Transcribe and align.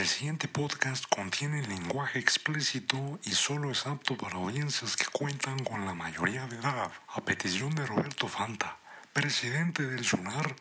El 0.00 0.06
siguiente 0.06 0.48
podcast 0.48 1.04
contiene 1.14 1.60
lenguaje 1.60 2.18
explícito 2.18 3.18
y 3.22 3.32
solo 3.32 3.70
es 3.70 3.86
apto 3.86 4.16
para 4.16 4.36
audiencias 4.36 4.96
que 4.96 5.04
cuentan 5.04 5.62
con 5.62 5.84
la 5.84 5.92
mayoría 5.92 6.46
de 6.46 6.56
edad. 6.56 6.90
A 7.08 7.20
petición 7.20 7.74
de 7.74 7.84
Roberto 7.84 8.26
Fanta, 8.26 8.78
presidente 9.12 9.82
del 9.82 10.02
SUNAR, 10.02 10.56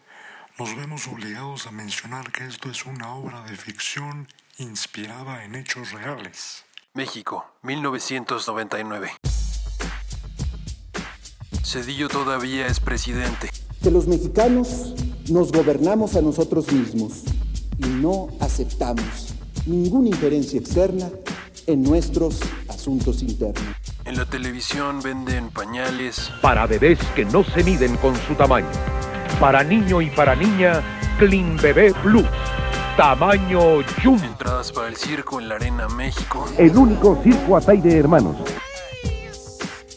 nos 0.58 0.76
vemos 0.76 1.08
obligados 1.08 1.68
a 1.68 1.72
mencionar 1.72 2.34
que 2.34 2.44
esto 2.48 2.70
es 2.70 2.86
una 2.86 3.16
obra 3.16 3.42
de 3.44 3.56
ficción 3.56 4.28
inspirada 4.58 5.46
en 5.46 5.56
hechos 5.56 5.94
reales. 5.94 6.66
México, 6.94 7.50
1999. 7.62 9.14
Cedillo 11.64 12.10
todavía 12.10 12.68
es 12.68 12.82
presidente. 12.82 13.50
Que 13.82 13.90
los 13.90 14.06
mexicanos 14.06 14.96
nos 15.30 15.54
gobernamos 15.54 16.18
a 16.18 16.22
nosotros 16.22 16.70
mismos 16.74 17.24
y 17.80 17.88
no 17.88 18.28
aceptamos 18.42 19.29
ninguna 19.66 20.10
injerencia 20.10 20.60
externa 20.60 21.10
en 21.68 21.84
nuestros 21.84 22.40
asuntos 22.68 23.22
internos. 23.22 23.64
En 24.06 24.18
la 24.18 24.26
televisión 24.26 25.02
venden 25.02 25.50
pañales, 25.50 26.32
para 26.42 26.66
bebés 26.66 27.00
que 27.16 27.26
no 27.26 27.44
se 27.44 27.64
miden 27.64 27.96
con 27.98 28.16
su 28.16 28.34
tamaño. 28.36 28.70
Para 29.40 29.64
niño 29.64 30.02
y 30.02 30.10
para 30.10 30.36
niña, 30.36 30.82
Clean 31.20 31.58
Bebé 31.58 31.94
Plus. 32.02 32.26
Tamaño 32.98 33.82
Jumbo. 34.04 34.26
entradas 34.26 34.72
para 34.72 34.88
el 34.90 34.98
circo 34.98 35.40
en 35.40 35.48
la 35.48 35.56
Arena 35.56 35.88
México. 35.88 36.46
El 36.58 36.76
único 36.76 37.22
circo 37.24 37.56
Ataide 37.56 37.98
Hermanos. 37.98 38.36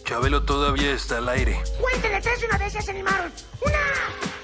Chabelo 0.04 0.42
todavía 0.44 0.92
está 0.92 1.18
al 1.18 1.28
aire. 1.30 1.58
Cuéntele 1.80 2.20
tres 2.20 2.44
una 2.46 2.58
vez 2.58 2.72
ya 2.72 2.82
se 2.82 2.90
animaron. 2.90 3.32
Una, 3.64 3.78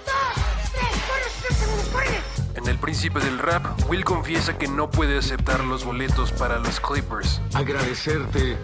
dos, 0.07 0.45
tres, 0.73 1.03
corre, 1.07 1.31
sus 1.47 1.57
segundos, 1.57 1.89
corre. 1.93 2.28
En 2.59 2.67
El 2.67 2.77
Príncipe 2.77 3.21
del 3.21 3.39
Rap, 3.39 3.65
Will 3.89 4.05
confiesa 4.05 4.59
que 4.59 4.67
no 4.67 4.91
puede 4.91 5.17
aceptar 5.17 5.63
los 5.63 5.85
boletos 5.85 6.33
para 6.33 6.59
los 6.59 6.81
Clippers. 6.81 7.41
agradecerte 7.55 8.57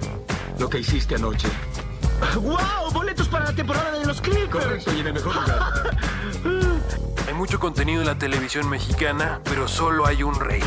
lo 0.59 0.69
que 0.69 0.81
hiciste 0.81 1.15
anoche. 1.15 1.47
¡Wow! 2.35 2.91
Boletos 2.93 3.29
para 3.29 3.45
la 3.45 3.53
temporada 3.55 3.97
de 3.97 4.05
los 4.05 4.21
Clippers. 4.21 4.51
Correcto, 4.51 4.93
y 4.93 4.99
en 4.99 5.07
el 5.07 5.15
mejor 5.15 5.37
lugar. 5.37 5.73
Hay 7.29 7.35
mucho 7.35 7.61
contenido 7.61 8.01
en 8.01 8.09
la 8.09 8.19
televisión 8.19 8.69
mexicana, 8.69 9.41
pero 9.45 9.69
solo 9.69 10.07
hay 10.07 10.25
un 10.25 10.35
rey. 10.35 10.63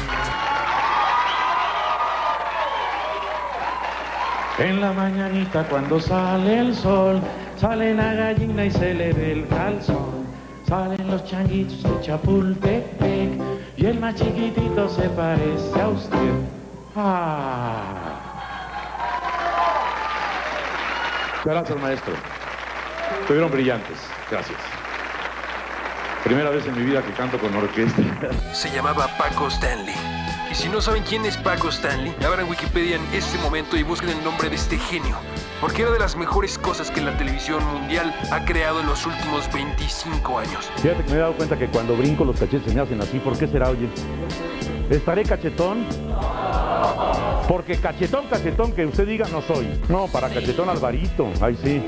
En 4.57 4.79
la 4.79 4.93
mañanita 4.93 5.67
cuando 5.67 5.99
sale 5.99 6.59
el 6.59 6.75
sol, 6.75 7.21
sale 7.59 7.93
la 7.93 8.13
gallina 8.13 8.65
y 8.65 8.71
se 8.71 8.93
le 8.93 9.11
ve 9.11 9.33
el 9.33 9.47
calzón. 9.49 10.25
Los 11.09 11.23
changuitos 11.23 11.83
de 11.83 12.01
Chapultepec 12.01 13.39
y 13.77 13.85
el 13.85 13.99
más 13.99 14.15
chiquitito 14.15 14.89
se 14.89 15.09
parece 15.09 15.81
a 15.81 15.87
usted. 15.87 16.33
Ah. 16.95 18.17
Gracias, 21.45 21.79
maestro. 21.79 22.13
Estuvieron 23.21 23.51
brillantes. 23.51 23.97
Gracias. 24.29 24.57
Primera 26.25 26.49
vez 26.49 26.65
en 26.67 26.75
mi 26.75 26.83
vida 26.83 27.01
que 27.01 27.13
canto 27.13 27.37
con 27.39 27.55
orquesta. 27.55 28.01
Se 28.53 28.69
llamaba 28.69 29.07
Paco 29.17 29.47
Stanley. 29.47 29.95
Y 30.51 30.55
si 30.55 30.67
no 30.67 30.81
saben 30.81 31.03
quién 31.03 31.23
es 31.25 31.37
Paco 31.37 31.69
Stanley, 31.69 32.13
abran 32.25 32.49
Wikipedia 32.49 32.97
en 32.97 33.05
este 33.13 33.37
momento 33.37 33.77
y 33.77 33.83
busquen 33.83 34.09
el 34.09 34.23
nombre 34.25 34.49
de 34.49 34.55
este 34.55 34.77
genio. 34.77 35.15
Porque 35.59 35.81
era 35.81 35.91
de 35.91 35.99
las 35.99 36.15
mejores 36.15 36.57
cosas 36.57 36.91
que 36.91 37.01
la 37.01 37.17
televisión 37.17 37.65
mundial 37.65 38.13
ha 38.31 38.45
creado 38.45 38.79
en 38.79 38.85
los 38.85 39.05
últimos 39.07 39.51
25 39.51 40.37
años. 40.39 40.71
Fíjate 40.77 41.03
que 41.03 41.09
me 41.09 41.15
he 41.15 41.19
dado 41.19 41.33
cuenta 41.33 41.57
que 41.57 41.67
cuando 41.67 41.95
brinco 41.97 42.23
los 42.23 42.39
cachetes 42.39 42.63
se 42.67 42.75
me 42.75 42.81
hacen 42.81 43.01
así. 43.01 43.19
¿Por 43.19 43.37
qué 43.37 43.47
será, 43.47 43.69
oye? 43.69 43.89
¿Estaré 44.89 45.23
cachetón? 45.23 45.85
Porque 47.47 47.77
cachetón, 47.77 48.27
cachetón, 48.27 48.73
que 48.73 48.85
usted 48.85 49.07
diga 49.07 49.27
no 49.29 49.41
soy. 49.41 49.67
No, 49.87 50.07
para 50.07 50.29
cachetón 50.29 50.69
Alvarito, 50.69 51.29
ahí 51.41 51.57
sí. 51.63 51.81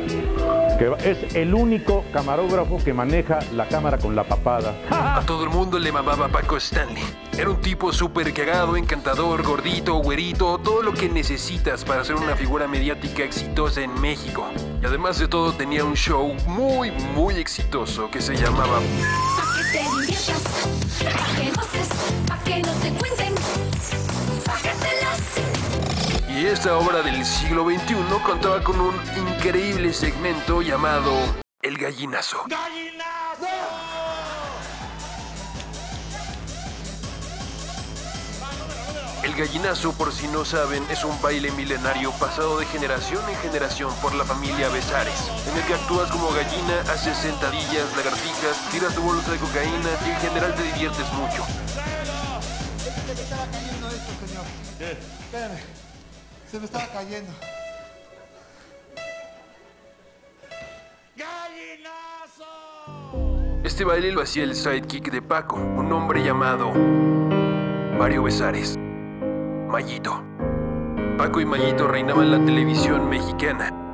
Que 0.78 0.94
es 1.04 1.36
el 1.36 1.54
único 1.54 2.06
camarógrafo 2.14 2.78
que 2.78 2.94
maneja 2.94 3.40
la 3.54 3.68
cámara 3.68 3.98
con 3.98 4.16
la 4.16 4.24
papada. 4.24 4.74
A 4.90 5.22
todo 5.26 5.44
el 5.44 5.50
mundo 5.50 5.78
le 5.78 5.92
mamaba 5.92 6.30
Paco 6.30 6.56
Stanley. 6.56 7.04
Era 7.38 7.50
un 7.50 7.60
tipo 7.62 7.92
súper 7.92 8.34
cagado, 8.34 8.78
encantador, 8.78 9.44
gordito, 9.44 9.96
güerito, 9.96 10.58
todo 10.60 10.82
lo 10.82 10.94
que 10.94 11.10
necesitas 11.10 11.84
para 11.84 12.04
ser 12.06 12.16
una 12.16 12.36
figura 12.36 12.68
mediática 12.68 13.24
exitosa 13.24 13.82
en 13.82 14.00
México. 14.00 14.46
Y 14.82 14.86
además 14.86 15.20
de 15.20 15.28
todo 15.28 15.52
tenía 15.54 15.84
un 15.84 15.96
show 15.96 16.34
muy, 16.48 16.92
muy 16.92 17.36
exitoso 17.36 18.10
que 18.10 18.22
se 18.22 18.36
llamaba 18.36 18.80
Pa' 19.36 19.44
que 19.56 19.64
te 19.72 19.84
diviertas, 19.84 20.44
pa' 21.04 21.42
que 21.42 21.52
goces, 21.52 21.90
pa' 22.28 22.39
esta 26.52 26.78
obra 26.78 27.04
del 27.04 27.24
siglo 27.26 27.64
XXI 27.64 27.96
contaba 28.26 28.64
con 28.64 28.80
un 28.82 28.96
increíble 29.16 29.94
segmento 29.94 30.64
llamado 30.64 31.12
El 31.62 31.78
Gallinazo. 31.78 32.46
El 39.22 39.36
gallinazo, 39.36 39.94
por 39.94 40.12
si 40.12 40.28
no 40.30 40.44
saben, 40.44 40.84
es 40.90 41.04
un 41.04 41.22
baile 41.22 41.52
milenario 41.52 42.12
pasado 42.14 42.58
de 42.58 42.66
generación 42.66 43.22
en 43.30 43.36
generación 43.38 43.94
por 44.02 44.16
la 44.16 44.26
familia 44.26 44.70
Besares, 44.70 45.30
en 45.52 45.56
el 45.56 45.64
que 45.66 45.76
actúas 45.76 46.10
como 46.10 46.32
gallina, 46.32 46.82
haces 46.92 47.16
sentadillas, 47.18 47.96
lagartijas, 47.96 48.70
tiras 48.72 48.96
tu 48.96 49.02
bolsa 49.02 49.32
de 49.32 49.38
cocaína 49.38 49.90
y 50.04 50.10
en 50.10 50.18
general 50.18 50.56
te 50.56 50.64
diviertes 50.64 51.14
mucho. 51.14 51.46
Se 52.82 53.14
me 53.14 53.22
estaba 53.22 53.46
cayendo 53.52 53.88
esto, 53.90 54.26
señor. 54.26 54.46
Espérame. 54.80 55.89
Se 56.50 56.60
me 56.60 56.66
estaba 56.66 56.88
cayendo. 56.88 57.32
Este 63.64 63.84
baile 63.84 64.12
lo 64.12 64.22
hacía 64.22 64.44
el 64.44 64.56
sidekick 64.56 65.12
de 65.12 65.22
Paco, 65.22 65.58
un 65.58 65.94
hombre 65.94 66.24
llamado 66.24 66.72
Mario 66.72 68.24
Besares. 68.24 68.76
Mayito. 69.68 70.24
Paco 71.18 71.40
y 71.40 71.46
Mayito 71.46 71.88
reinaban 71.88 72.32
la 72.32 72.44
televisión 72.44 73.08
mexicana. 73.10 73.89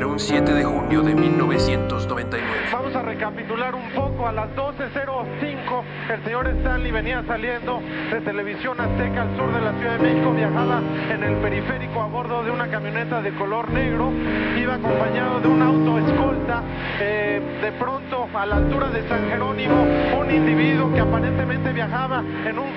Pero 0.00 0.12
un 0.12 0.18
7 0.18 0.54
de 0.54 0.64
junio 0.64 1.02
de 1.02 1.14
1999. 1.14 2.48
Vamos 2.72 2.96
a 2.96 3.02
recapitular 3.02 3.74
un 3.74 3.90
poco. 3.90 4.26
A 4.26 4.32
las 4.32 4.48
12.05 4.56 5.82
el 6.14 6.24
señor 6.24 6.48
Stanley 6.48 6.90
venía 6.90 7.22
saliendo 7.26 7.82
de 8.10 8.18
Televisión 8.22 8.80
Azteca 8.80 9.20
al 9.20 9.36
sur 9.36 9.52
de 9.52 9.60
la 9.60 9.74
Ciudad 9.74 9.98
de 9.98 10.08
México. 10.08 10.32
Viajaba 10.32 10.80
en 11.10 11.22
el 11.22 11.36
periférico 11.42 12.00
a 12.00 12.06
bordo 12.06 12.42
de 12.42 12.50
una 12.50 12.68
camioneta 12.68 13.20
de 13.20 13.30
color 13.34 13.70
negro. 13.72 14.10
Iba 14.58 14.76
acompañado 14.76 15.38
de 15.40 15.48
un 15.48 15.60
auto 15.60 15.98
escolta. 15.98 16.62
Eh, 16.98 17.58
de 17.60 17.72
pronto, 17.72 18.26
a 18.34 18.46
la 18.46 18.56
altura 18.56 18.88
de 18.88 19.06
San 19.06 19.28
Jerónimo, 19.28 19.82
un 20.18 20.30
individuo 20.30 20.94
que 20.94 21.00
aparentemente 21.00 21.74
viajaba 21.74 22.24
en 22.46 22.58
un, 22.58 22.70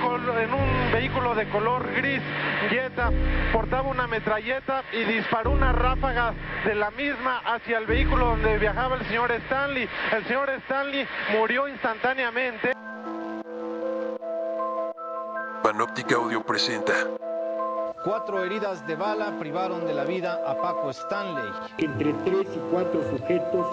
vehículo 0.91 1.35
de 1.35 1.47
color 1.47 1.87
gris, 1.95 2.21
Jetta, 2.69 3.11
portaba 3.51 3.89
una 3.89 4.07
metralleta 4.07 4.83
y 4.91 5.03
disparó 5.05 5.51
una 5.51 5.71
ráfaga 5.71 6.33
de 6.65 6.75
la 6.75 6.91
misma 6.91 7.12
hacia 7.45 7.77
el 7.77 7.85
vehículo 7.85 8.27
donde 8.27 8.57
viajaba 8.57 8.95
el 8.95 9.05
señor 9.07 9.31
Stanley. 9.31 9.87
El 10.11 10.25
señor 10.25 10.49
Stanley 10.49 11.07
murió 11.37 11.67
instantáneamente. 11.67 12.73
Panoptic 15.61 16.11
Audio 16.11 16.43
presenta 16.43 16.93
Cuatro 18.03 18.43
heridas 18.43 18.85
de 18.85 18.95
bala 18.95 19.39
privaron 19.39 19.87
de 19.87 19.93
la 19.93 20.03
vida 20.03 20.41
a 20.45 20.55
Paco 20.61 20.89
Stanley. 20.89 21.49
Entre 21.77 22.13
tres 22.25 22.47
y 22.53 22.59
cuatro 22.69 23.01
sujetos 23.09 23.65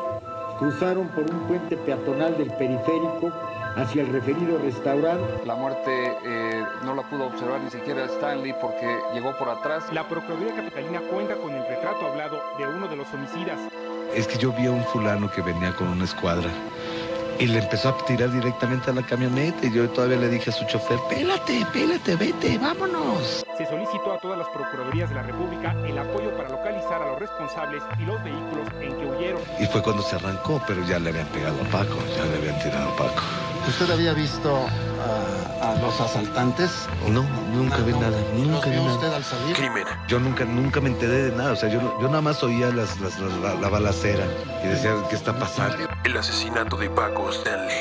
cruzaron 0.58 1.08
por 1.08 1.24
un 1.24 1.48
puente 1.48 1.76
peatonal 1.76 2.38
del 2.38 2.50
periférico 2.52 3.32
hacia 3.76 4.02
el 4.02 4.12
referido 4.12 4.58
restaurante. 4.58 5.46
La 5.46 5.54
muerte 5.54 6.16
eh, 6.24 6.64
no 6.84 6.94
la 6.94 7.02
pudo 7.02 7.26
observar 7.26 7.60
ni 7.60 7.70
siquiera 7.70 8.04
Stanley 8.06 8.54
porque 8.60 8.98
llegó 9.14 9.36
por 9.36 9.48
atrás. 9.48 9.84
La 9.92 10.06
Procuraduría 10.08 10.54
Capitalina 10.54 11.00
cuenta 11.10 11.36
con 11.36 11.54
el 11.54 11.66
retrato 11.66 12.06
hablado 12.06 12.42
de 12.58 12.66
uno 12.66 12.88
de 12.88 12.96
los 12.96 13.12
homicidas. 13.12 13.58
Es 14.14 14.26
que 14.26 14.38
yo 14.38 14.52
vi 14.52 14.66
a 14.66 14.72
un 14.72 14.84
fulano 14.84 15.30
que 15.30 15.40
venía 15.40 15.74
con 15.74 15.88
una 15.88 16.04
escuadra 16.04 16.50
y 17.40 17.46
le 17.46 17.58
empezó 17.58 17.88
a 17.88 17.96
tirar 18.04 18.30
directamente 18.30 18.90
a 18.90 18.92
la 18.92 19.02
camioneta 19.02 19.66
y 19.66 19.72
yo 19.72 19.88
todavía 19.88 20.18
le 20.18 20.28
dije 20.28 20.50
a 20.50 20.52
su 20.52 20.64
chofer, 20.66 20.98
pélate, 21.08 21.64
pélate, 21.72 22.14
vete, 22.16 22.58
vámonos. 22.58 23.46
Se 23.56 23.66
solicitó 23.66 24.12
a 24.12 24.18
todas 24.18 24.38
las 24.38 24.48
Procuradurías 24.48 25.08
de 25.08 25.14
la 25.14 25.22
República 25.22 25.74
el 25.86 25.96
apoyo 25.96 26.36
para 26.36 26.50
localizar 26.50 27.02
a 27.02 27.06
los 27.12 27.18
responsables 27.18 27.82
y 27.98 28.04
los 28.04 28.22
vehículos 28.22 28.68
en 28.80 28.94
que 28.94 29.06
huyeron. 29.06 29.42
Y 29.58 29.64
fue 29.66 29.82
cuando 29.82 30.02
se 30.02 30.16
arrancó, 30.16 30.60
pero 30.66 30.84
ya 30.84 30.98
le 30.98 31.10
habían 31.10 31.26
pegado 31.28 31.56
a 31.62 31.64
Paco, 31.70 31.96
ya 32.14 32.26
le 32.26 32.36
habían 32.36 32.58
tirado 32.58 32.90
a 32.90 32.96
Paco. 32.96 33.22
¿Usted 33.68 33.90
había 33.92 34.12
visto 34.14 34.56
a, 35.62 35.70
a 35.70 35.74
los 35.80 36.00
asaltantes? 36.00 36.70
No, 37.08 37.22
nunca 37.52 37.76
vi 37.78 37.92
nada, 37.92 38.16
nunca 38.34 38.66
vi 38.66 38.72
vio 38.72 38.82
nada. 38.84 38.94
usted 38.94 39.12
al 39.14 39.24
salir? 39.24 39.54
Crimen. 39.56 39.84
Yo 40.08 40.18
nunca, 40.18 40.44
nunca 40.44 40.80
me 40.80 40.88
enteré 40.90 41.30
de 41.30 41.36
nada, 41.36 41.52
o 41.52 41.56
sea, 41.56 41.68
yo, 41.68 41.80
yo 42.00 42.08
nada 42.08 42.20
más 42.20 42.42
oía 42.42 42.70
las, 42.70 42.98
las- 43.00 43.18
las- 43.20 43.32
la, 43.38 43.54
la 43.54 43.68
balacera 43.68 44.24
y 44.64 44.68
decía, 44.68 44.92
¿qué 45.08 45.16
está 45.16 45.38
pasando? 45.38 45.76
El 46.04 46.16
asesinato 46.16 46.76
de 46.76 46.90
Paco 46.90 47.30
Stanley. 47.30 47.76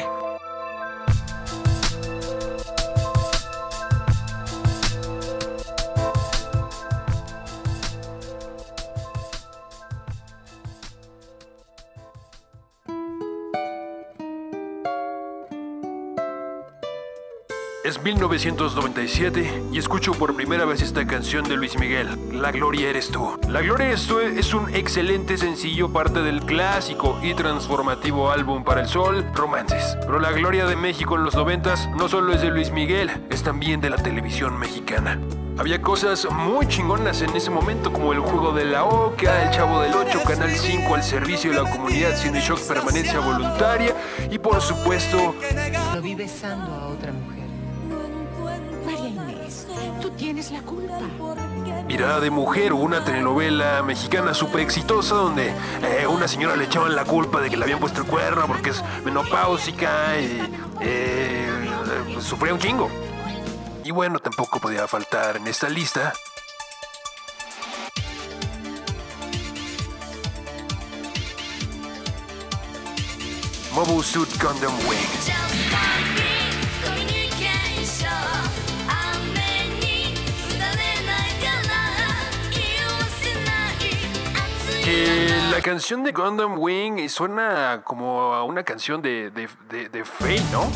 Es 17.89 18.03
1997 18.03 19.63
y 19.71 19.79
escucho 19.79 20.11
por 20.13 20.35
primera 20.35 20.63
vez 20.63 20.83
esta 20.83 21.07
canción 21.07 21.49
de 21.49 21.57
Luis 21.57 21.75
Miguel, 21.79 22.07
La 22.39 22.51
Gloria 22.51 22.87
Eres 22.87 23.09
Tú. 23.09 23.39
La 23.47 23.61
Gloria 23.61 23.87
Eres 23.87 24.05
Tú 24.05 24.19
es 24.19 24.53
un 24.53 24.69
excelente 24.75 25.39
sencillo, 25.39 25.91
parte 25.91 26.21
del 26.21 26.41
clásico 26.41 27.19
y 27.23 27.33
transformativo 27.33 28.29
álbum 28.29 28.63
para 28.63 28.81
el 28.81 28.87
sol, 28.87 29.25
Romances. 29.33 29.97
Pero 30.01 30.19
la 30.19 30.31
gloria 30.31 30.67
de 30.67 30.75
México 30.75 31.15
en 31.15 31.23
los 31.23 31.33
noventas 31.33 31.89
no 31.97 32.07
solo 32.07 32.31
es 32.31 32.43
de 32.43 32.51
Luis 32.51 32.71
Miguel, 32.71 33.09
es 33.31 33.41
también 33.41 33.81
de 33.81 33.89
la 33.89 33.97
televisión 33.97 34.59
mexicana. 34.59 35.19
Había 35.57 35.81
cosas 35.81 36.27
muy 36.29 36.67
chingonas 36.67 37.23
en 37.23 37.35
ese 37.35 37.49
momento 37.49 37.91
como 37.91 38.13
el 38.13 38.19
juego 38.19 38.51
de 38.51 38.65
la 38.65 38.83
Oca, 38.85 39.41
el 39.41 39.49
Chavo 39.49 39.81
del 39.81 39.95
8, 39.95 40.21
Canal 40.27 40.51
5 40.51 40.93
al 40.93 41.01
servicio 41.01 41.51
de 41.51 41.63
la 41.63 41.71
comunidad 41.71 42.15
Cine 42.15 42.39
Shock 42.39 42.59
permanencia 42.67 43.19
voluntaria 43.19 43.95
y 44.29 44.37
por 44.37 44.61
supuesto 44.61 45.33
Lo 45.95 46.01
vi 46.03 46.13
besando 46.13 46.71
a 46.71 46.87
otra 46.89 47.11
mujer. 47.11 47.38
La. 50.19 51.83
Mirada 51.87 52.19
de 52.19 52.29
Mujer, 52.29 52.73
una 52.73 53.05
telenovela 53.05 53.81
mexicana 53.83 54.33
súper 54.33 54.59
exitosa 54.59 55.15
donde 55.15 55.53
eh, 55.81 56.07
una 56.07 56.27
señora 56.27 56.57
le 56.57 56.65
echaban 56.65 56.93
la 56.93 57.05
culpa 57.05 57.39
de 57.39 57.49
que 57.49 57.55
le 57.55 57.63
habían 57.63 57.79
puesto 57.79 58.01
el 58.01 58.07
cuerno 58.07 58.45
porque 58.45 58.71
es 58.71 58.83
menopáusica 59.05 60.19
y 60.19 60.41
eh, 60.81 61.47
pues, 62.13 62.25
sufría 62.25 62.53
un 62.53 62.59
chingo. 62.59 62.89
Y 63.85 63.91
bueno, 63.91 64.19
tampoco 64.19 64.59
podía 64.59 64.89
faltar 64.89 65.37
en 65.37 65.47
esta 65.47 65.69
lista 65.69 66.13
Mobile 73.73 74.03
Suit 74.03 74.29
Gundam 74.41 74.73
Wing. 74.85 76.28
Que 84.89 85.29
la 85.51 85.61
canción 85.61 86.03
de 86.03 86.11
Gundam 86.11 86.57
Wing 86.57 87.09
suena 87.09 87.83
como 87.83 88.33
a 88.33 88.43
una 88.43 88.63
canción 88.63 89.03
de, 89.03 89.29
de, 89.29 89.47
de, 89.69 89.87
de 89.87 90.03
Faye, 90.03 90.41
¿no? 90.51 90.67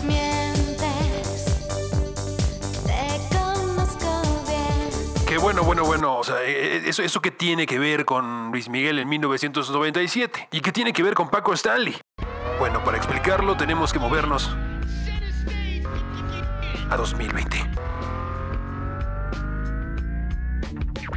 Que 5.26 5.40
bueno, 5.40 5.64
bueno, 5.64 5.84
bueno, 5.84 6.18
o 6.18 6.24
sea, 6.24 6.44
eh, 6.44 6.84
eso, 6.86 7.02
eso 7.02 7.24
que 7.24 7.32
tiene 7.32 7.66
que 7.66 7.80
ver 7.80 8.06
con 8.06 8.52
Luis 8.52 8.70
Miguel 8.70 9.00
en 9.00 9.10
1997 9.10 10.50
y 10.52 10.62
que 10.62 10.72
tiene 10.72 10.94
que 10.94 11.02
ver 11.02 11.16
con 11.16 11.32
Paco 11.32 11.52
Stanley. 11.54 12.00
Bueno, 12.60 12.84
para 12.84 12.98
explicarlo 12.98 13.58
tenemos 13.58 13.92
que 13.92 13.98
movernos 13.98 14.56
a 16.88 16.96
2020. 16.96 17.58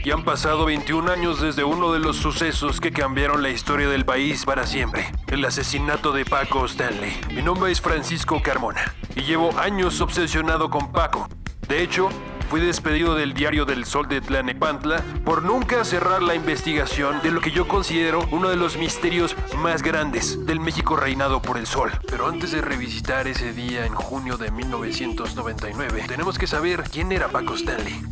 Y 0.06 0.12
han 0.12 0.22
pasado 0.22 0.66
21 0.66 1.10
años 1.10 1.40
desde 1.40 1.64
uno 1.64 1.92
de 1.92 1.98
los 1.98 2.16
sucesos 2.16 2.80
que 2.80 2.92
cambiaron 2.92 3.42
la 3.42 3.48
historia 3.48 3.88
del 3.88 4.04
país 4.04 4.44
para 4.44 4.64
siempre, 4.64 5.10
el 5.26 5.44
asesinato 5.44 6.12
de 6.12 6.24
Paco 6.24 6.64
Stanley. 6.64 7.18
Mi 7.34 7.42
nombre 7.42 7.72
es 7.72 7.80
Francisco 7.80 8.40
Carmona 8.40 8.94
y 9.16 9.22
llevo 9.22 9.58
años 9.58 10.00
obsesionado 10.00 10.70
con 10.70 10.92
Paco. 10.92 11.28
De 11.66 11.82
hecho, 11.82 12.08
fui 12.48 12.60
despedido 12.60 13.16
del 13.16 13.34
diario 13.34 13.64
del 13.64 13.84
Sol 13.84 14.06
de 14.06 14.20
Tlanepantla 14.20 15.02
por 15.24 15.42
nunca 15.42 15.84
cerrar 15.84 16.22
la 16.22 16.36
investigación 16.36 17.20
de 17.24 17.32
lo 17.32 17.40
que 17.40 17.50
yo 17.50 17.66
considero 17.66 18.28
uno 18.30 18.48
de 18.48 18.54
los 18.54 18.76
misterios 18.76 19.34
más 19.56 19.82
grandes 19.82 20.46
del 20.46 20.60
México 20.60 20.94
reinado 20.94 21.42
por 21.42 21.58
el 21.58 21.66
Sol. 21.66 21.90
Pero 22.08 22.28
antes 22.28 22.52
de 22.52 22.60
revisitar 22.60 23.26
ese 23.26 23.52
día 23.52 23.84
en 23.84 23.94
junio 23.96 24.36
de 24.36 24.52
1999, 24.52 26.04
tenemos 26.06 26.38
que 26.38 26.46
saber 26.46 26.84
quién 26.92 27.10
era 27.10 27.26
Paco 27.26 27.54
Stanley. 27.54 28.04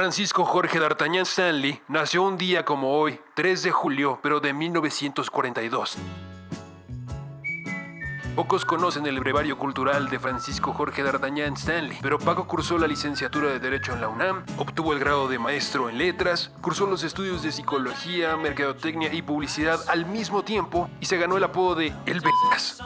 Francisco 0.00 0.46
Jorge 0.46 0.80
D'Artagnan 0.80 1.26
Stanley 1.26 1.82
nació 1.86 2.22
un 2.22 2.38
día 2.38 2.64
como 2.64 2.98
hoy, 2.98 3.20
3 3.34 3.64
de 3.64 3.70
julio, 3.70 4.18
pero 4.22 4.40
de 4.40 4.54
1942. 4.54 5.98
Pocos 8.34 8.64
conocen 8.64 9.04
el 9.04 9.20
brevario 9.20 9.58
cultural 9.58 10.08
de 10.08 10.18
Francisco 10.18 10.72
Jorge 10.72 11.02
D'Artagnan 11.02 11.52
Stanley, 11.52 11.98
pero 12.00 12.18
Paco 12.18 12.46
cursó 12.46 12.78
la 12.78 12.86
licenciatura 12.86 13.50
de 13.50 13.60
Derecho 13.60 13.92
en 13.92 14.00
la 14.00 14.08
UNAM, 14.08 14.46
obtuvo 14.56 14.94
el 14.94 15.00
grado 15.00 15.28
de 15.28 15.38
maestro 15.38 15.90
en 15.90 15.98
letras, 15.98 16.50
cursó 16.62 16.86
los 16.86 17.04
estudios 17.04 17.42
de 17.42 17.52
psicología, 17.52 18.38
mercadotecnia 18.38 19.12
y 19.12 19.20
publicidad 19.20 19.80
al 19.90 20.06
mismo 20.06 20.44
tiempo 20.44 20.88
y 21.02 21.04
se 21.04 21.18
ganó 21.18 21.36
el 21.36 21.44
apodo 21.44 21.74
de 21.74 21.92
El 22.06 22.22
Vegas. 22.22 22.80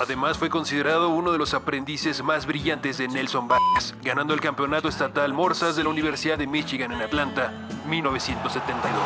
Además 0.00 0.38
fue 0.38 0.48
considerado 0.48 1.08
uno 1.08 1.32
de 1.32 1.38
los 1.38 1.54
aprendices 1.54 2.22
más 2.22 2.46
brillantes 2.46 2.98
de 2.98 3.08
Nelson 3.08 3.48
Vargas, 3.48 3.96
ganando 4.02 4.32
el 4.32 4.40
campeonato 4.40 4.88
estatal 4.88 5.32
Morsas 5.32 5.74
de 5.74 5.82
la 5.82 5.90
Universidad 5.90 6.38
de 6.38 6.46
Michigan 6.46 6.92
en 6.92 7.02
Atlanta, 7.02 7.52
1972. 7.86 9.02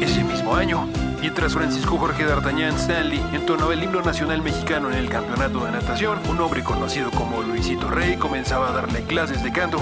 Ese 0.00 0.24
mismo 0.24 0.54
año, 0.54 0.88
mientras 1.20 1.54
Francisco 1.54 1.98
Jorge 1.98 2.24
D'Artagnan 2.24 2.76
Stanley 2.76 3.22
entonaba 3.32 3.74
el 3.74 3.82
himno 3.82 4.02
nacional 4.02 4.42
mexicano 4.42 4.90
en 4.90 4.96
el 4.96 5.08
campeonato 5.08 5.64
de 5.64 5.72
natación, 5.72 6.18
un 6.28 6.40
hombre 6.40 6.62
conocido 6.62 7.10
como 7.10 7.42
Luisito 7.42 7.90
Rey 7.90 8.16
comenzaba 8.16 8.68
a 8.68 8.72
darle 8.72 9.02
clases 9.04 9.42
de 9.42 9.52
canto 9.52 9.78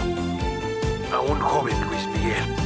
a 1.12 1.20
un 1.20 1.38
joven 1.40 1.76
Luis 1.88 2.06
Miguel. 2.08 2.65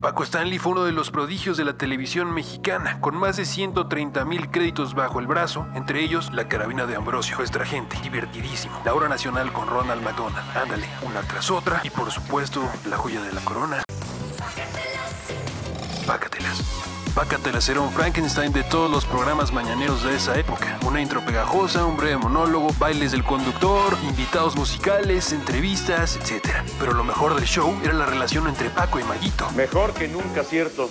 Paco 0.00 0.22
Stanley 0.22 0.58
fue 0.58 0.72
uno 0.72 0.84
de 0.84 0.92
los 0.92 1.10
prodigios 1.10 1.58
de 1.58 1.64
la 1.66 1.74
televisión 1.74 2.32
mexicana, 2.32 3.02
con 3.02 3.14
más 3.14 3.36
de 3.36 3.44
130 3.44 4.24
mil 4.24 4.50
créditos 4.50 4.94
bajo 4.94 5.20
el 5.20 5.26
brazo, 5.26 5.66
entre 5.74 6.02
ellos 6.02 6.32
La 6.32 6.48
Carabina 6.48 6.86
de 6.86 6.96
Ambrosio, 6.96 7.36
Nuestra 7.36 7.66
Gente, 7.66 7.98
divertidísimo, 8.02 8.80
La 8.82 8.94
Hora 8.94 9.10
Nacional 9.10 9.52
con 9.52 9.68
Ronald 9.68 10.02
McDonald, 10.02 10.56
ándale, 10.56 10.88
una 11.02 11.20
tras 11.20 11.50
otra, 11.50 11.82
y 11.84 11.90
por 11.90 12.10
supuesto, 12.10 12.66
La 12.88 12.96
Joya 12.96 13.20
de 13.20 13.34
la 13.34 13.42
Corona. 13.42 13.82
Pácatelas. 14.38 16.06
Pácatelas 16.06 16.89
era 17.68 17.80
un 17.80 17.90
Frankenstein 17.90 18.52
de 18.52 18.62
todos 18.64 18.90
los 18.90 19.04
programas 19.04 19.52
mañaneros 19.52 20.02
de 20.04 20.14
esa 20.14 20.38
época. 20.38 20.78
Una 20.86 21.00
intro 21.00 21.24
pegajosa, 21.24 21.84
un 21.84 21.96
breve 21.96 22.16
monólogo, 22.16 22.72
bailes 22.78 23.12
del 23.12 23.24
conductor, 23.24 23.96
invitados 24.08 24.56
musicales, 24.56 25.32
entrevistas, 25.32 26.16
etc. 26.16 26.48
Pero 26.78 26.92
lo 26.94 27.04
mejor 27.04 27.34
del 27.34 27.44
show 27.44 27.74
era 27.82 27.92
la 27.92 28.06
relación 28.06 28.46
entre 28.48 28.70
Paco 28.70 29.00
y 29.00 29.04
Maguito. 29.04 29.50
Mejor 29.50 29.92
que 29.92 30.08
nunca, 30.08 30.44
cierto. 30.44 30.88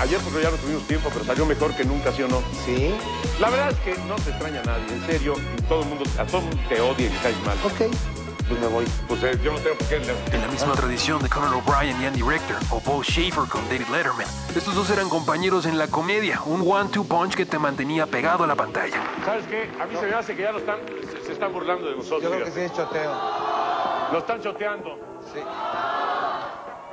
Ayer 0.00 0.18
porque 0.20 0.42
ya 0.42 0.50
no 0.50 0.56
tuvimos 0.56 0.82
tiempo, 0.86 1.10
pero 1.12 1.24
salió 1.24 1.46
mejor 1.46 1.74
que 1.74 1.84
nunca, 1.84 2.12
¿sí 2.12 2.22
o 2.22 2.28
no? 2.28 2.42
Sí. 2.64 2.94
La 3.40 3.48
verdad 3.48 3.70
es 3.70 3.78
que 3.78 4.00
no 4.02 4.16
te 4.16 4.30
extraña 4.30 4.60
a 4.60 4.64
nadie, 4.64 4.94
en 4.94 5.06
serio. 5.06 5.34
Y 5.58 5.62
todo 5.62 5.82
el 5.82 5.88
mundo, 5.88 6.04
a 6.18 6.24
todo 6.24 6.38
el 6.38 6.46
mundo 6.48 6.62
te 6.68 6.80
odia 6.80 7.06
y 7.06 7.10
caes 7.22 7.36
mal. 7.44 7.56
Ok. 7.64 8.15
Pues 8.48 8.60
me 8.60 8.66
voy. 8.68 8.84
Pues 9.08 9.22
eh, 9.24 9.38
yo 9.42 9.52
no 9.52 9.58
tengo 9.58 9.76
por 9.76 9.88
qué. 9.88 9.96
En 9.96 10.40
la 10.40 10.48
misma 10.48 10.72
tradición 10.74 11.20
de 11.22 11.28
Conan 11.28 11.52
O'Brien 11.54 12.00
y 12.00 12.06
Andy 12.06 12.22
Richter, 12.22 12.56
o 12.70 12.80
Bo 12.80 13.02
Schaefer 13.02 13.48
con 13.48 13.68
David 13.68 13.88
Letterman. 13.90 14.26
Estos 14.54 14.74
dos 14.74 14.88
eran 14.90 15.08
compañeros 15.08 15.66
en 15.66 15.78
la 15.78 15.88
comedia, 15.88 16.40
un 16.44 16.62
one-two 16.64 17.04
punch 17.04 17.34
que 17.34 17.44
te 17.44 17.58
mantenía 17.58 18.06
pegado 18.06 18.44
a 18.44 18.46
la 18.46 18.54
pantalla. 18.54 19.02
¿Sabes 19.24 19.46
qué? 19.46 19.70
A 19.80 19.86
mí 19.86 19.96
se 19.98 20.06
me 20.06 20.14
hace 20.14 20.36
que 20.36 20.42
ya 20.42 20.52
lo 20.52 20.58
están, 20.58 20.78
se, 21.10 21.26
se 21.26 21.32
están 21.32 21.52
burlando 21.52 21.88
de 21.88 21.96
nosotros. 21.96 22.22
Yo 22.22 22.30
creo 22.30 22.44
que 22.44 22.52
sí 22.52 22.60
es 22.60 22.72
choteo. 22.72 23.12
Lo 24.12 24.18
están 24.18 24.40
choteando. 24.40 24.96
Sí. 25.32 25.40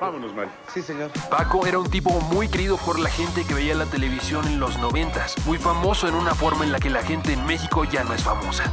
Vámonos, 0.02 0.34
Mari. 0.34 0.50
Sí, 0.74 0.82
señor. 0.82 1.12
Paco 1.30 1.68
era 1.68 1.78
un 1.78 1.90
tipo 1.90 2.10
muy 2.32 2.50
querido 2.50 2.78
por 2.78 2.98
la 2.98 3.10
gente 3.10 3.46
que 3.46 3.54
veía 3.54 3.76
la 3.76 3.86
televisión 3.86 4.46
en 4.48 4.60
los 4.60 4.78
noventas, 4.80 5.36
muy 5.46 5.60
famoso 5.60 6.08
en 6.08 6.16
una 6.16 6.34
forma 6.34 6.66
en 6.66 6.72
la 6.72 6.80
que 6.80 6.90
la 6.90 7.04
gente 7.04 7.34
en 7.34 7.46
México 7.46 7.84
ya 7.86 8.04
no 8.04 8.14
es 8.14 8.24
famosa. 8.24 8.64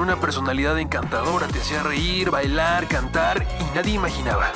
Una 0.00 0.18
personalidad 0.18 0.78
encantadora, 0.78 1.46
te 1.46 1.58
hacía 1.58 1.82
reír, 1.82 2.30
bailar, 2.30 2.88
cantar 2.88 3.46
y 3.60 3.76
nadie 3.76 3.92
imaginaba 3.92 4.50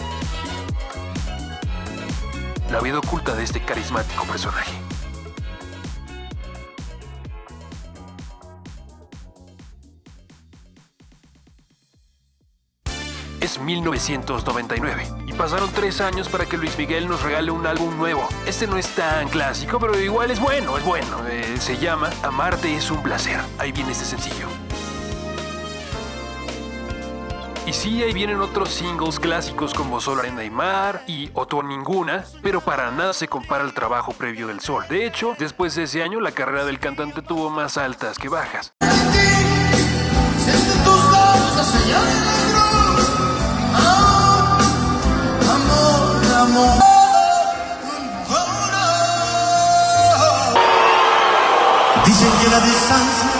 la 2.71 2.81
vida 2.81 2.99
oculta 2.99 3.35
de 3.35 3.45
este 3.45 3.61
carismático 3.61 4.25
personaje. 4.25 4.73
Es 13.43 13.61
1999 13.61 15.09
y 15.27 15.35
Pasaron 15.35 15.71
tres 15.73 16.01
años 16.01 16.31
para 16.31 16.47
que 16.47 16.57
Luis 16.57 16.79
Miguel 16.79 17.07
nos 17.07 17.23
regale 17.23 17.51
un 17.51 17.67
álbum 17.67 17.95
nuevo. 17.99 18.27
Este 18.47 18.67
no 18.67 18.79
es 18.79 18.89
tan 18.95 19.29
clásico, 19.29 19.79
pero 19.79 20.01
igual 20.01 20.31
es 20.31 20.41
bueno, 20.41 20.79
es 20.79 20.85
bueno. 20.85 21.27
Eh, 21.29 21.57
se 21.59 21.77
llama 21.77 22.09
Amarte 22.23 22.75
es 22.75 22.91
un 22.91 23.03
placer. 23.03 23.39
Ahí 23.59 23.73
viene 23.73 23.93
este 23.93 24.07
sencillo. 24.07 24.64
Y 27.75 27.77
sí, 27.77 28.03
ahí 28.05 28.13
vienen 28.13 28.41
otros 28.41 28.69
singles 28.69 29.19
clásicos 29.19 29.75
como 29.75 30.01
Solo 30.01 30.21
Arena 30.21 30.45
y 30.45 30.51
Mar 30.51 31.03
y 31.09 31.31
Otro 31.35 31.61
Ninguna, 31.61 32.25
pero 32.41 32.61
para 32.61 32.93
nada 32.93 33.13
se 33.13 33.27
compara 33.27 33.65
al 33.65 33.75
trabajo 33.75 34.13
previo 34.13 34.47
del 34.47 34.61
Sol. 34.61 34.85
De 34.89 35.05
hecho, 35.05 35.35
después 35.41 35.75
de 35.75 35.83
ese 35.83 36.05
año, 36.05 36.21
la 36.21 36.31
carrera 36.31 36.65
del 36.65 36.79
cantante 36.79 37.21
tuvo 37.21 37.51
más 37.51 37.77
altas 37.77 38.17
que 38.17 38.29
bajas. 38.29 38.75
Dicen 52.07 52.31
que 52.41 52.51
la 52.51 52.61
distancia 52.61 53.34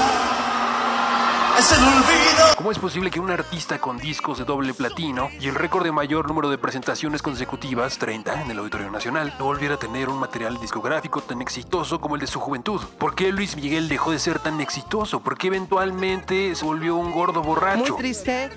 es 1.59 1.73
el 1.73 1.85
olvido. 1.85 2.57
¿Cómo 2.57 2.73
es 2.73 2.79
posible 2.79 3.11
que 3.11 3.21
un 3.21 3.31
artista 3.31 3.79
con 3.79 3.99
discos 3.99 4.39
de 4.39 4.45
doble 4.45 4.75
platino 4.75 5.29
y 5.41 5.49
el 5.49 5.55
récord 5.55 5.85
de 5.85 5.93
mayor 5.93 6.27
número 6.29 6.51
de 6.51 6.59
presentaciones 6.59 7.23
consecutivas, 7.23 7.99
30 7.99 8.43
en 8.43 8.51
el 8.51 8.59
Auditorio 8.59 8.91
Nacional, 8.91 9.35
no 9.39 9.47
volviera 9.47 9.75
a 9.75 9.79
tener 9.79 10.09
un 10.09 10.19
material 10.19 10.59
discográfico 10.61 11.21
tan 11.21 11.43
exitoso 11.43 12.01
como 12.01 12.17
el 12.17 12.23
de 12.23 12.27
su 12.27 12.41
juventud? 12.41 12.81
¿Por 12.99 13.15
qué 13.15 13.33
Luis 13.33 13.57
Miguel 13.57 13.89
dejó 13.89 14.11
de 14.11 14.19
ser 14.19 14.39
tan 14.39 14.61
exitoso? 14.61 15.21
¿Por 15.21 15.39
qué 15.39 15.49
eventualmente 15.49 16.55
se 16.55 16.65
volvió 16.65 16.97
un 16.97 17.13
gordo 17.13 17.43
borracho? 17.43 17.93
Muy 17.93 17.99
triste 17.99 18.51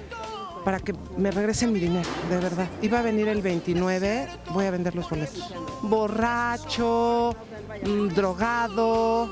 para 0.63 0.80
que 0.80 0.94
me 1.16 1.32
regresen 1.32 1.72
mi 1.72 1.80
dinero, 1.80 2.10
de 2.30 2.38
verdad. 2.38 2.68
Iba 2.82 3.00
a 3.00 3.01
venir 3.01 3.27
el 3.30 3.42
29, 3.42 4.27
voy 4.50 4.66
a 4.66 4.72
vender 4.72 4.96
los 4.96 5.10
boletos. 5.10 5.54
Borracho, 5.82 7.36
mm, 7.86 8.08
drogado, 8.10 9.30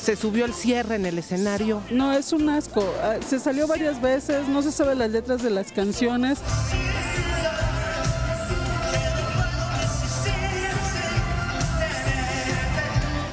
se 0.00 0.16
subió 0.16 0.44
el 0.44 0.54
cierre 0.54 0.94
en 0.94 1.06
el 1.06 1.18
escenario. 1.18 1.82
No, 1.90 2.12
es 2.12 2.32
un 2.32 2.48
asco. 2.48 2.84
Ah, 3.02 3.16
Se 3.26 3.38
salió 3.38 3.66
varias 3.66 4.00
veces, 4.00 4.48
no 4.48 4.62
se 4.62 4.72
sabe 4.72 4.94
las 4.94 5.10
letras 5.10 5.42
de 5.42 5.50
las 5.50 5.72
canciones. 5.72 6.38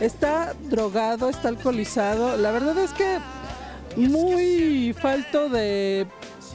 Está 0.01 0.53
drogado, 0.69 1.29
está 1.29 1.48
alcoholizado. 1.48 2.38
La 2.38 2.51
verdad 2.51 2.77
es 2.77 2.91
que 2.91 3.19
muy 3.95 4.93
falto 5.00 5.50
de, 5.50 6.05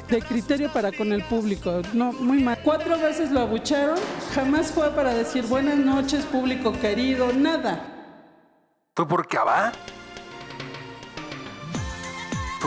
de 0.08 0.22
criterio 0.22 0.72
para 0.72 0.92
con 0.92 1.12
el 1.12 1.24
público. 1.24 1.80
No, 1.94 2.12
muy 2.12 2.42
mal. 2.42 2.58
Cuatro 2.62 2.98
veces 2.98 3.30
lo 3.30 3.40
abucharon. 3.40 3.98
Jamás 4.34 4.70
fue 4.70 4.90
para 4.90 5.14
decir 5.14 5.44
buenas 5.46 5.78
noches, 5.78 6.24
público 6.26 6.72
querido. 6.72 7.32
Nada. 7.32 7.80
¿Fue 8.94 9.08
por 9.08 9.26
Cabá? 9.26 9.72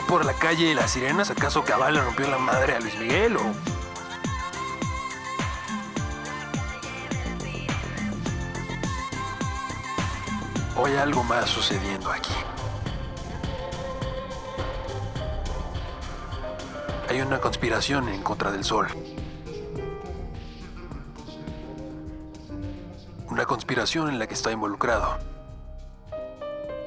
¿Fue 0.07 0.19
por 0.19 0.25
la 0.25 0.33
calle 0.33 0.67
de 0.67 0.75
las 0.75 0.91
sirenas? 0.91 1.31
¿Acaso 1.31 1.63
Cabá 1.63 1.89
le 1.89 2.01
rompió 2.01 2.27
la 2.27 2.37
madre 2.37 2.75
a 2.75 2.79
Luis 2.79 2.97
Miguel 2.99 3.37
o...? 3.37 3.41
¿O 10.79 10.85
hay 10.85 10.97
algo 10.97 11.23
más 11.23 11.49
sucediendo 11.49 12.11
aquí? 12.11 12.33
Hay 17.09 17.21
una 17.21 17.39
conspiración 17.39 18.09
en 18.09 18.21
contra 18.21 18.51
del 18.51 18.63
sol. 18.63 18.87
Una 23.29 23.45
conspiración 23.45 24.09
en 24.09 24.19
la 24.19 24.27
que 24.27 24.33
está 24.33 24.51
involucrado 24.51 25.32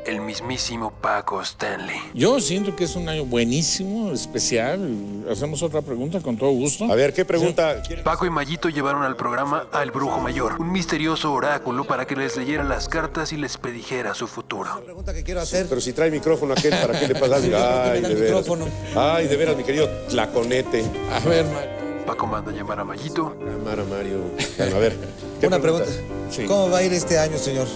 el 0.06 0.20
mismísimo 0.20 0.92
Paco 0.92 1.40
Stanley. 1.42 1.96
Yo 2.14 2.40
siento 2.40 2.74
que 2.76 2.84
es 2.84 2.96
un 2.96 3.08
año 3.08 3.24
buenísimo, 3.24 4.12
especial. 4.12 5.24
Hacemos 5.30 5.62
otra 5.62 5.82
pregunta 5.82 6.20
con 6.20 6.36
todo 6.36 6.50
gusto. 6.50 6.84
A 6.84 6.94
ver, 6.94 7.12
¿qué 7.12 7.24
pregunta? 7.24 7.82
Paco 8.04 8.24
y 8.26 8.30
Mayito 8.30 8.68
llevaron 8.68 9.02
al 9.02 9.16
programa 9.16 9.66
al 9.72 9.90
Brujo 9.90 10.20
Mayor, 10.20 10.56
un 10.60 10.70
misterioso 10.72 11.32
oráculo 11.32 11.84
para 11.84 12.06
que 12.06 12.14
les 12.16 12.36
leyera 12.36 12.62
las 12.64 12.88
cartas 12.88 13.32
y 13.32 13.36
les 13.36 13.58
predijera 13.58 14.14
su 14.14 14.26
futuro. 14.26 14.82
pregunta 14.84 15.12
que 15.12 15.24
quiero 15.24 15.40
hacer. 15.40 15.66
Pero 15.68 15.80
si 15.80 15.92
trae 15.92 16.10
micrófono 16.10 16.54
aquel, 16.54 16.70
¿para 16.70 16.98
qué 16.98 17.08
le 17.08 17.14
pasa? 17.14 17.36
Ay, 17.36 18.00
de 18.00 18.14
veras. 18.14 18.46
Ay, 18.94 19.26
de 19.28 19.36
veras, 19.36 19.56
mi 19.56 19.64
querido 19.64 19.88
Tlaconete. 20.08 20.84
A 21.12 21.20
ver, 21.20 21.44
Mario. 21.46 21.76
Paco 22.06 22.26
manda 22.28 22.52
a 22.52 22.54
llamar 22.54 22.78
a 22.78 22.84
Mayito. 22.84 23.36
Llamar 23.40 23.80
a 23.80 23.84
Mario. 23.84 24.18
Bueno, 24.56 24.76
a 24.76 24.78
ver. 24.78 24.96
¿qué 25.40 25.48
Una 25.48 25.58
pregunta. 25.58 25.86
Sí. 26.30 26.44
¿Cómo 26.44 26.70
va 26.70 26.78
a 26.78 26.82
ir 26.82 26.92
este 26.92 27.18
año, 27.18 27.36
señor? 27.36 27.66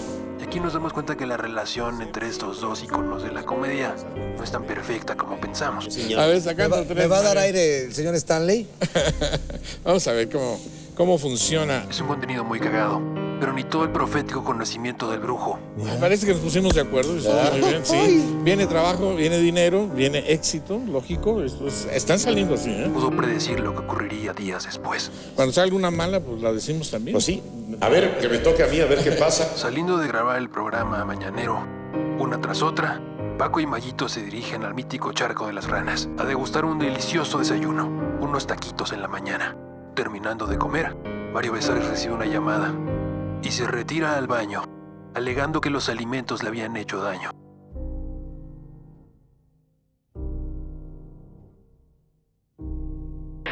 Aquí 0.51 0.59
nos 0.59 0.73
damos 0.73 0.91
cuenta 0.91 1.15
que 1.15 1.25
la 1.25 1.37
relación 1.37 2.01
entre 2.01 2.27
estos 2.27 2.59
dos 2.59 2.83
íconos 2.83 3.23
de 3.23 3.31
la 3.31 3.43
comedia 3.43 3.95
no 4.37 4.43
es 4.43 4.51
tan 4.51 4.65
perfecta 4.65 5.15
como 5.15 5.39
pensamos. 5.39 5.87
A 6.17 6.25
ver, 6.25 6.35
¿Me 6.35 6.41
sacando 6.41 6.75
va, 6.75 6.83
tres. 6.83 6.97
me 6.97 7.07
va 7.07 7.19
a 7.19 7.21
dar 7.21 7.37
aire 7.37 7.85
el 7.85 7.93
señor 7.93 8.15
Stanley? 8.15 8.67
Vamos 9.85 10.05
a 10.09 10.11
ver 10.11 10.29
cómo, 10.29 10.59
cómo 10.93 11.17
funciona. 11.17 11.85
Es 11.89 12.01
un 12.01 12.07
contenido 12.07 12.43
muy 12.43 12.59
cagado, 12.59 12.99
pero 13.41 13.53
ni 13.53 13.63
todo 13.63 13.83
el 13.83 13.89
profético 13.89 14.43
conocimiento 14.43 15.09
del 15.09 15.19
brujo. 15.19 15.57
Me 15.75 15.95
parece 15.95 16.27
que 16.27 16.33
nos 16.33 16.41
pusimos 16.41 16.75
de 16.75 16.81
acuerdo. 16.81 17.17
está 17.17 17.49
muy 17.51 17.59
bien, 17.67 17.83
sí. 17.83 18.37
Viene 18.43 18.67
trabajo, 18.67 19.15
viene 19.15 19.39
dinero, 19.39 19.87
viene 19.87 20.31
éxito, 20.31 20.79
lógico. 20.87 21.41
Esto 21.41 21.67
es- 21.67 21.87
están 21.91 22.19
saliendo 22.19 22.53
así, 22.53 22.69
¿eh? 22.69 22.89
Pudo 22.93 23.09
predecir 23.09 23.59
lo 23.59 23.73
que 23.73 23.79
ocurriría 23.79 24.33
días 24.33 24.65
después. 24.65 25.11
Cuando 25.35 25.51
salga 25.53 25.75
una 25.75 25.89
mala, 25.89 26.19
pues 26.19 26.39
la 26.39 26.53
decimos 26.53 26.91
también. 26.91 27.13
Pues 27.15 27.25
sí. 27.25 27.41
A 27.81 27.89
ver, 27.89 28.19
que 28.19 28.29
me 28.29 28.37
toque 28.37 28.63
a 28.63 28.67
mí, 28.67 28.79
a 28.79 28.85
ver 28.85 29.03
qué 29.03 29.11
pasa. 29.13 29.45
Saliendo 29.57 29.97
de 29.97 30.07
grabar 30.07 30.37
el 30.37 30.49
programa 30.49 31.03
mañanero, 31.03 31.65
una 32.19 32.39
tras 32.39 32.61
otra, 32.61 33.01
Paco 33.39 33.59
y 33.59 33.65
Mayito 33.65 34.07
se 34.07 34.21
dirigen 34.21 34.63
al 34.65 34.75
mítico 34.75 35.13
charco 35.13 35.47
de 35.47 35.53
las 35.53 35.67
ranas 35.67 36.09
a 36.19 36.25
degustar 36.25 36.63
un 36.63 36.77
delicioso 36.77 37.39
desayuno, 37.39 37.87
unos 38.19 38.45
taquitos 38.45 38.93
en 38.93 39.01
la 39.01 39.07
mañana. 39.07 39.57
Terminando 39.95 40.45
de 40.45 40.59
comer, 40.59 40.95
Mario 41.33 41.53
Besares 41.53 41.87
recibe 41.87 42.13
una 42.13 42.25
llamada 42.27 42.71
y 43.41 43.51
se 43.51 43.67
retira 43.67 44.17
al 44.17 44.27
baño, 44.27 44.63
alegando 45.13 45.61
que 45.61 45.69
los 45.69 45.89
alimentos 45.89 46.43
le 46.43 46.49
habían 46.49 46.77
hecho 46.77 47.01
daño. 47.01 47.31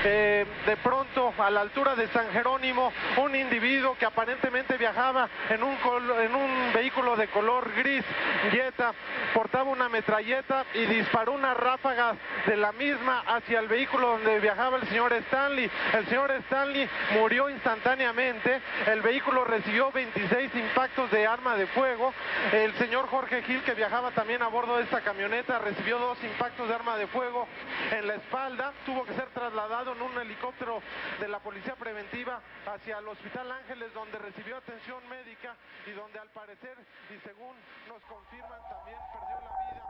Eh, 0.06 0.39
de 0.66 0.78
pronto, 0.78 1.34
a 1.38 1.50
la 1.50 1.62
altura 1.62 1.96
de 1.96 2.08
San 2.10 2.32
Jerónimo, 2.32 2.92
un 3.18 3.36
individuo 3.36 3.96
que 3.98 4.06
aparentemente 4.06 4.78
viajaba 4.78 5.30
en 5.50 5.64
un, 5.64 5.78
en 6.22 6.36
un 6.36 6.74
vehículo 6.74 7.16
de 7.16 7.28
color 7.28 7.72
gris, 7.76 8.04
Jetta, 8.52 8.94
portaba 9.34 9.70
una 9.70 9.90
metralleta 9.90 10.66
y 10.74 10.86
disparó 10.86 11.34
una 11.34 11.54
ráfaga 11.54 12.16
de 12.46 12.58
la 12.58 12.72
misma 12.72 13.24
hacia 13.28 13.60
el 13.60 13.68
vehículo 13.68 14.10
donde 14.12 14.40
viajaba 14.40 14.78
el 14.78 14.88
señor 14.88 15.14
Stanley. 15.14 15.70
El 15.94 16.06
señor 16.08 16.32
Stanley 16.32 16.90
murió 17.12 17.50
instantáneamente, 17.50 18.62
el 18.88 19.02
vehículo 19.02 19.44
recibió 19.44 19.92
26 19.92 20.56
impactos 20.56 21.12
de 21.12 21.28
arma 21.28 21.56
de 21.56 21.68
fuego, 21.68 22.14
el 22.52 22.74
señor 22.76 23.08
Jorge 23.08 23.44
Gil, 23.44 23.62
que 23.64 23.74
viajaba 23.74 24.12
también 24.12 24.42
a 24.42 24.48
bordo 24.48 24.78
de 24.78 24.84
esta 24.84 25.02
camioneta, 25.02 25.60
recibió 25.60 25.98
dos 26.00 26.18
impactos 26.24 26.68
de 26.68 26.76
arma 26.76 26.98
de 26.98 27.08
fuego 27.08 27.48
en 27.92 28.08
la 28.08 28.16
espalda, 28.16 28.74
tuvo 28.86 29.06
que 29.06 29.14
ser 29.14 29.28
trasladado 29.28 29.94
en 29.94 30.02
un 30.02 30.18
helicóptero 30.30 30.82
de 31.20 31.28
la 31.28 31.40
Policía 31.40 31.76
Preventiva 31.76 32.40
hacia 32.68 33.00
el 33.00 33.08
Hospital 33.08 33.52
Ángeles, 33.52 33.92
donde 33.96 34.20
recibió 34.20 34.58
atención 34.58 34.98
médica 35.10 35.56
y 35.88 35.92
donde 35.92 36.20
al 36.20 36.30
parecer, 36.30 36.78
y 37.10 37.20
según 37.28 37.56
nos 37.88 38.02
confirman, 38.04 38.62
también 38.70 38.98
perdió 39.12 39.36
la 39.42 39.52
vida. 39.66 39.82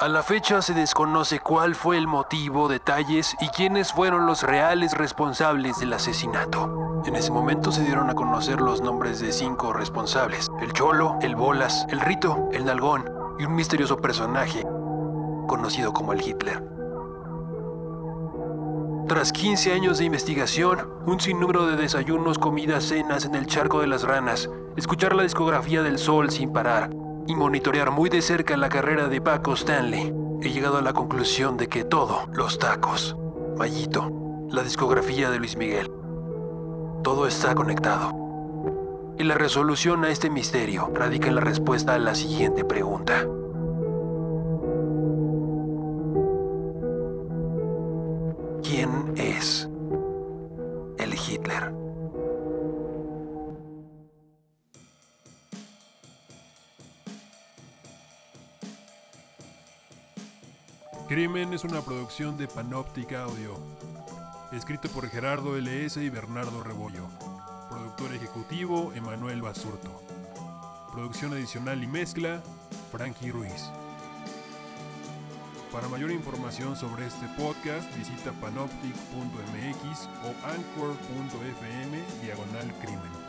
A 0.00 0.08
la 0.08 0.22
fecha 0.22 0.62
se 0.62 0.74
desconoce 0.74 1.40
cuál 1.40 1.74
fue 1.74 1.96
el 1.98 2.06
motivo, 2.06 2.68
detalles 2.68 3.36
y 3.40 3.48
quiénes 3.48 3.92
fueron 3.92 4.26
los 4.26 4.42
reales 4.42 4.96
responsables 4.96 5.80
del 5.80 5.92
asesinato. 5.92 7.02
En 7.06 7.16
ese 7.16 7.32
momento 7.32 7.72
se 7.72 7.82
dieron 7.82 8.08
a 8.08 8.14
conocer 8.14 8.60
los 8.60 8.80
nombres 8.82 9.20
de 9.20 9.32
cinco 9.32 9.72
responsables. 9.72 10.50
El 10.60 10.72
Cholo, 10.72 11.18
el 11.22 11.36
Bolas, 11.36 11.86
el 11.90 12.00
Rito, 12.00 12.48
el 12.52 12.64
Nalgón 12.64 13.04
y 13.38 13.44
un 13.44 13.54
misterioso 13.54 13.96
personaje 13.96 14.62
conocido 15.46 15.92
como 15.92 16.12
el 16.12 16.22
Hitler. 16.22 16.73
Tras 19.06 19.32
15 19.32 19.72
años 19.74 19.98
de 19.98 20.06
investigación, 20.06 20.88
un 21.04 21.20
sinnúmero 21.20 21.66
de 21.66 21.76
desayunos, 21.76 22.38
comidas, 22.38 22.84
cenas 22.84 23.26
en 23.26 23.34
el 23.34 23.46
charco 23.46 23.82
de 23.82 23.86
las 23.86 24.02
ranas, 24.02 24.48
escuchar 24.76 25.14
la 25.14 25.24
discografía 25.24 25.82
del 25.82 25.98
sol 25.98 26.30
sin 26.30 26.54
parar 26.54 26.88
y 27.26 27.34
monitorear 27.34 27.90
muy 27.90 28.08
de 28.08 28.22
cerca 28.22 28.56
la 28.56 28.70
carrera 28.70 29.08
de 29.08 29.20
Paco 29.20 29.52
Stanley, 29.52 30.10
he 30.40 30.48
llegado 30.50 30.78
a 30.78 30.82
la 30.82 30.94
conclusión 30.94 31.58
de 31.58 31.68
que 31.68 31.84
todo, 31.84 32.26
los 32.32 32.58
tacos, 32.58 33.14
Mayito, 33.58 34.10
la 34.50 34.62
discografía 34.62 35.30
de 35.30 35.38
Luis 35.38 35.58
Miguel, 35.58 35.90
todo 37.02 37.26
está 37.26 37.54
conectado. 37.54 38.10
Y 39.18 39.24
la 39.24 39.34
resolución 39.34 40.04
a 40.04 40.08
este 40.08 40.30
misterio 40.30 40.90
radica 40.94 41.28
en 41.28 41.34
la 41.34 41.42
respuesta 41.42 41.94
a 41.94 41.98
la 41.98 42.14
siguiente 42.14 42.64
pregunta. 42.64 43.26
Es 61.52 61.62
una 61.62 61.82
producción 61.82 62.36
de 62.38 62.48
Panoptic 62.48 63.12
Audio. 63.12 63.54
Escrito 64.50 64.88
por 64.88 65.08
Gerardo 65.08 65.56
LS 65.56 65.98
y 65.98 66.08
Bernardo 66.08 66.64
Rebollo. 66.64 67.06
Productor 67.70 68.12
ejecutivo 68.14 68.92
Emanuel 68.94 69.42
Basurto. 69.42 70.02
Producción 70.92 71.34
adicional 71.34 71.84
y 71.84 71.86
mezcla 71.86 72.42
Frankie 72.90 73.30
Ruiz. 73.30 73.70
Para 75.70 75.86
mayor 75.88 76.10
información 76.10 76.74
sobre 76.76 77.06
este 77.06 77.26
podcast 77.36 77.94
visita 77.94 78.32
panoptic.mx 78.40 80.08
o 80.24 80.46
anchor.fm 80.48 82.02
diagonal 82.22 82.72
crimen. 82.80 83.23